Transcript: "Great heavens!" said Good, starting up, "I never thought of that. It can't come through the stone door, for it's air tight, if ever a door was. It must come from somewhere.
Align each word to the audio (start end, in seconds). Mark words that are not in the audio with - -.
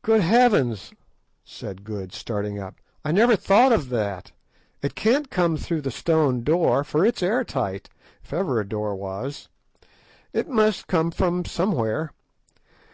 "Great 0.00 0.22
heavens!" 0.22 0.94
said 1.44 1.84
Good, 1.84 2.10
starting 2.14 2.58
up, 2.58 2.76
"I 3.04 3.12
never 3.12 3.36
thought 3.36 3.70
of 3.70 3.90
that. 3.90 4.32
It 4.80 4.94
can't 4.94 5.28
come 5.28 5.58
through 5.58 5.82
the 5.82 5.90
stone 5.90 6.42
door, 6.42 6.84
for 6.84 7.04
it's 7.04 7.22
air 7.22 7.44
tight, 7.44 7.90
if 8.24 8.32
ever 8.32 8.58
a 8.60 8.66
door 8.66 8.94
was. 8.96 9.50
It 10.32 10.48
must 10.48 10.86
come 10.86 11.10
from 11.10 11.44
somewhere. 11.44 12.12